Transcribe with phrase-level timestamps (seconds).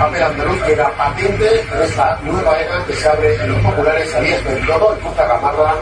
[0.00, 4.50] Papel andaluz queda patente en esta nueva era que se abre en los populares abierto
[4.50, 5.74] en todo, en Punta Gamarra,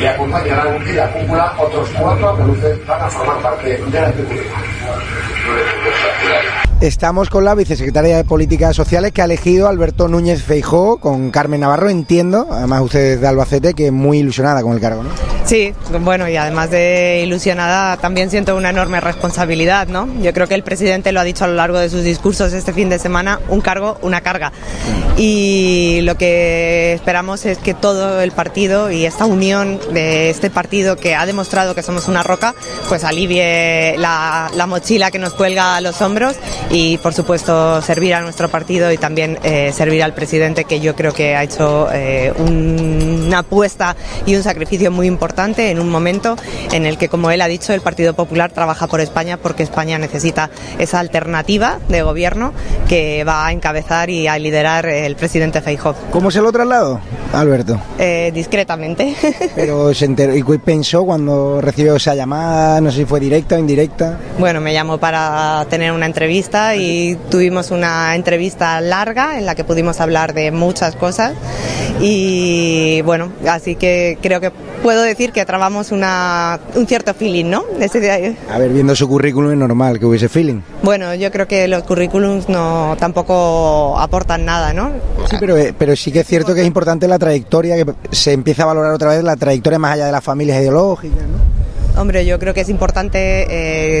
[0.00, 4.44] y acompañarán en la cúpula otros cuatro andaluces van a formar parte de la ejecutiva.
[6.80, 11.60] Estamos con la vicesecretaria de Políticas Sociales que ha elegido Alberto Núñez Feijó con Carmen
[11.60, 15.33] Navarro, entiendo, además usted de Albacete, que es muy ilusionada con el cargo, ¿no?
[15.44, 20.08] Sí, bueno, y además de ilusionada, también siento una enorme responsabilidad, ¿no?
[20.22, 22.72] Yo creo que el presidente lo ha dicho a lo largo de sus discursos este
[22.72, 24.52] fin de semana, un cargo, una carga.
[25.18, 30.96] Y lo que esperamos es que todo el partido y esta unión de este partido
[30.96, 32.54] que ha demostrado que somos una roca,
[32.88, 36.36] pues alivie la, la mochila que nos cuelga a los hombros
[36.70, 40.96] y por supuesto servir a nuestro partido y también eh, servir al presidente que yo
[40.96, 45.90] creo que ha hecho eh, un, una apuesta y un sacrificio muy importante en un
[45.90, 46.36] momento
[46.72, 49.98] en el que como él ha dicho el Partido Popular trabaja por España porque España
[49.98, 52.52] necesita esa alternativa de gobierno
[52.88, 55.94] que va a encabezar y a liderar el presidente Feijóo.
[56.12, 57.00] ¿Cómo se lo trasladó,
[57.32, 57.80] Alberto?
[57.98, 59.16] Eh, discretamente.
[59.56, 62.80] Pero se enteró, ¿y pensó cuando recibió esa llamada?
[62.80, 64.18] No sé si fue directa o indirecta.
[64.38, 69.64] Bueno, me llamó para tener una entrevista y tuvimos una entrevista larga en la que
[69.64, 71.32] pudimos hablar de muchas cosas
[72.00, 74.52] y bueno, así que creo que
[74.84, 77.64] puedo decir que trabamos una, un cierto feeling, ¿no?
[77.80, 80.60] Ese, A ver, viendo su currículum es normal que hubiese feeling.
[80.82, 84.90] Bueno, yo creo que los currículums no tampoco aportan nada, ¿no?
[85.30, 88.32] Sí, pero, eh, pero sí que es cierto que es importante la trayectoria, que se
[88.32, 91.53] empieza a valorar otra vez la trayectoria más allá de las familias ideológicas, ¿no?
[91.96, 93.46] Hombre, yo creo que es importante,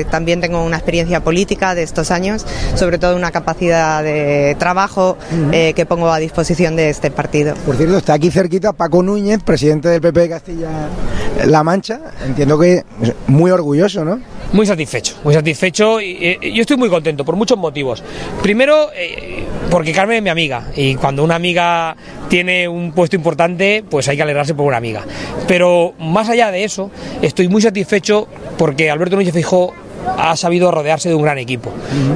[0.00, 2.44] eh, también tengo una experiencia política de estos años,
[2.74, 5.16] sobre todo una capacidad de trabajo
[5.52, 7.54] eh, que pongo a disposición de este partido.
[7.66, 12.00] Por cierto, está aquí cerquita Paco Núñez, presidente del PP de Castilla-La Mancha.
[12.26, 12.84] Entiendo que
[13.28, 14.20] muy orgulloso, ¿no?
[14.52, 18.04] Muy satisfecho, muy satisfecho y eh, yo estoy muy contento por muchos motivos.
[18.40, 21.96] Primero, eh, porque Carmen es mi amiga y cuando una amiga
[22.34, 25.04] tiene un puesto importante, pues hay que alegrarse por una amiga.
[25.46, 26.90] Pero más allá de eso,
[27.22, 28.26] estoy muy satisfecho
[28.58, 29.72] porque Alberto Núñez Fijó
[30.18, 31.72] ha sabido rodearse de un gran equipo.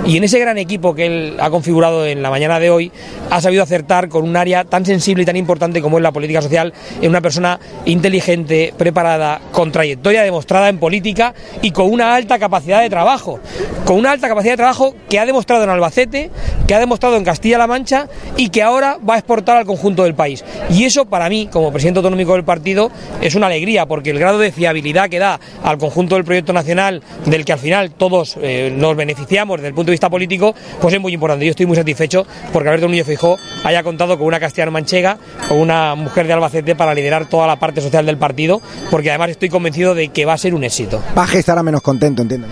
[0.06, 2.92] Y en ese gran equipo que él ha configurado en la mañana de hoy,
[3.30, 6.42] ha sabido acertar con un área tan sensible y tan importante como es la política
[6.42, 12.38] social, en una persona inteligente, preparada, con trayectoria demostrada en política y con una alta
[12.38, 13.40] capacidad de trabajo.
[13.84, 16.30] Con una alta capacidad de trabajo que ha demostrado en Albacete,
[16.66, 20.14] que ha demostrado en Castilla-La Mancha y que ahora va a exportar al conjunto del
[20.14, 20.44] país.
[20.70, 24.38] Y eso para mí, como presidente autonómico del partido, es una alegría, porque el grado
[24.38, 28.72] de fiabilidad que da al conjunto del proyecto nacional, del que al final todos eh,
[28.74, 31.44] nos beneficiamos desde el punto de vista político, pues es muy importante.
[31.44, 35.18] Yo estoy muy satisfecho porque Alberto Núñez Fijó haya contado con una castellano manchega,
[35.48, 39.30] con una mujer de Albacete para liderar toda la parte social del partido, porque además
[39.30, 41.02] estoy convencido de que va a ser un éxito.
[41.14, 42.48] Paje estará menos contento, entiendo.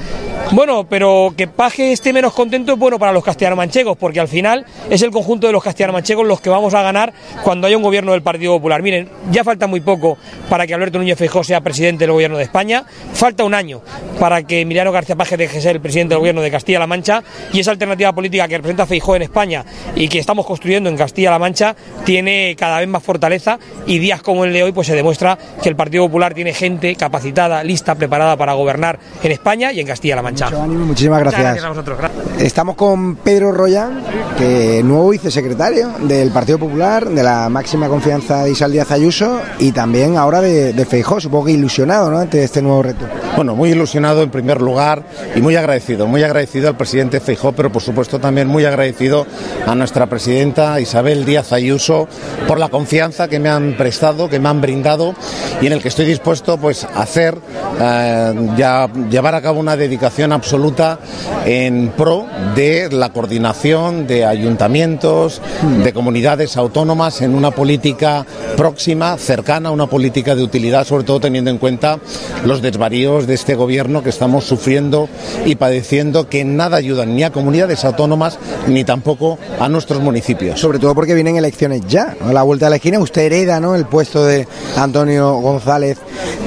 [0.53, 4.65] Bueno, pero que Paje esté menos contento es bueno para los castellano-manchegos, porque al final
[4.89, 7.13] es el conjunto de los castellano-manchegos los que vamos a ganar
[7.43, 8.81] cuando haya un gobierno del Partido Popular.
[8.81, 10.17] Miren, ya falta muy poco
[10.49, 13.83] para que Alberto Núñez Feijóo sea presidente del gobierno de España, falta un año
[14.21, 17.25] para que Emiliano García Paje deje de ser el presidente del gobierno de Castilla-La Mancha
[17.53, 19.65] y esa alternativa política que representa Feijóo en España
[19.97, 21.75] y que estamos construyendo en Castilla-La Mancha
[22.05, 25.69] tiene cada vez más fortaleza y días como el de hoy pues se demuestra que
[25.69, 30.23] el Partido Popular tiene gente capacitada, lista, preparada para gobernar en España y en Castilla-La
[30.23, 30.36] Mancha.
[30.45, 31.41] Mucho ánimo, muchísimas gracias.
[31.41, 31.99] Muchas gracias a vosotros.
[31.99, 32.43] Gracias.
[32.43, 34.03] Estamos con Pedro Royan,
[34.39, 39.73] que nuevo vicesecretario del Partido Popular, de la máxima confianza de Isal Díaz Ayuso y
[39.73, 42.19] también ahora de, de Feijó, supongo que ilusionado ¿no?
[42.19, 43.07] ante este nuevo reto.
[43.37, 45.03] Bueno, muy ilusionado en primer lugar
[45.35, 49.27] y muy agradecido, muy agradecido al presidente Feijó, pero por supuesto también muy agradecido
[49.67, 52.09] a nuestra presidenta Isabel Díaz Ayuso
[52.49, 55.15] por la confianza que me han prestado, que me han brindado
[55.61, 57.37] y en el que estoy dispuesto pues a hacer,
[57.79, 60.99] eh, ya llevar a cabo una dedicación absoluta
[61.45, 65.43] en pro de la coordinación de ayuntamientos,
[65.85, 68.25] de comunidades autónomas en una política
[68.57, 71.99] próxima, cercana, una política de utilidad, sobre todo teniendo en cuenta
[72.47, 75.09] los desvaríos de este gobierno que estamos sufriendo
[75.45, 80.61] y padeciendo, que nada ayudan ni a comunidades autónomas ni tampoco a nuestros municipios.
[80.61, 82.99] Sobre todo porque vienen elecciones ya, a la vuelta de la esquina.
[82.99, 83.75] Usted hereda ¿no?
[83.75, 84.47] el puesto de
[84.77, 85.99] Antonio González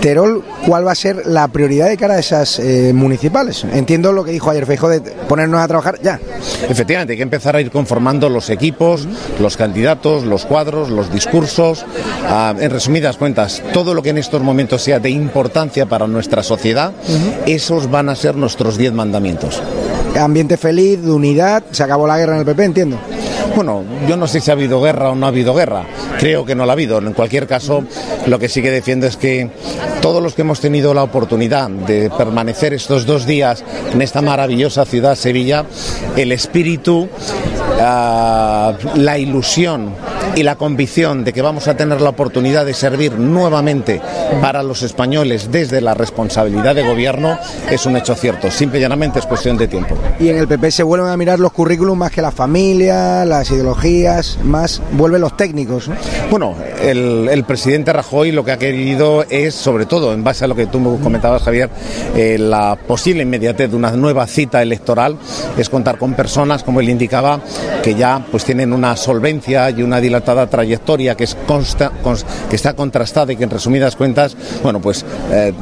[0.01, 0.43] Terol.
[0.65, 3.65] ¿Cuál va a ser la prioridad de cara a esas eh, municipales?
[3.73, 6.19] Entiendo lo que dijo ayer Feijo de ponernos a trabajar ya.
[6.69, 9.07] Efectivamente, hay que empezar a ir conformando los equipos,
[9.39, 11.85] los candidatos, los cuadros, los discursos.
[12.27, 16.43] Ah, en resumidas cuentas, todo lo que en estos momentos sea de importancia para nuestra
[16.43, 16.68] sociedad,
[17.45, 19.61] esos van a ser nuestros diez mandamientos.
[20.19, 22.97] Ambiente feliz, de unidad, se acabó la guerra en el PP, entiendo.
[23.55, 25.83] Bueno, yo no sé si ha habido guerra o no ha habido guerra.
[26.19, 26.97] Creo que no la ha habido.
[26.99, 27.83] En cualquier caso,
[28.25, 29.49] lo que sí que defiendo es que
[30.01, 34.85] todos los que hemos tenido la oportunidad de permanecer estos dos días en esta maravillosa
[34.85, 35.65] ciudad, Sevilla,
[36.15, 37.09] el espíritu,
[37.79, 39.93] ah, la ilusión
[40.39, 44.01] y la convicción de que vamos a tener la oportunidad de servir nuevamente
[44.41, 47.37] para los españoles desde la responsabilidad de gobierno
[47.69, 48.49] es un hecho cierto.
[48.49, 49.95] Simple y llanamente es cuestión de tiempo.
[50.17, 53.51] Y en el PP se vuelven a mirar los currículums más que la familia, las
[53.51, 55.89] ideologías, más vuelven los técnicos.
[55.89, 55.95] ¿no?
[56.31, 60.47] Bueno, el, el presidente Rajoy lo que ha querido es, sobre todo, en base a
[60.47, 61.69] lo que tú me comentabas, Javier,
[62.15, 65.17] eh, la posible inmediatez de una nueva cita electoral,
[65.57, 67.41] es contar con personas, como él indicaba,
[67.83, 72.55] que ya pues tienen una solvencia y una dilatada trayectoria que es consta, cons- que
[72.55, 75.53] está contrastada y que en resumidas cuentas, bueno, pues eh,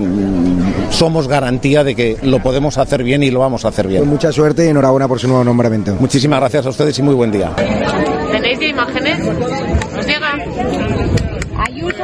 [0.89, 4.07] somos garantía de que lo podemos hacer bien y lo vamos a hacer Pues bien.
[4.09, 5.95] mucha suerte y enhorabuena por su nuevo nombramiento.
[5.99, 7.51] Muchísimas gracias a ustedes y muy buen día.
[8.31, 9.19] ¿Tenéis ya imágenes?
[9.97, 10.33] ¿Os llega?
[11.65, 12.03] Ayuso